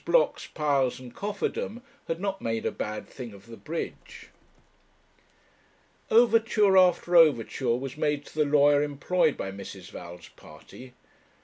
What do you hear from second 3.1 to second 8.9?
of the bridge. Overture after overture was made to the lawyer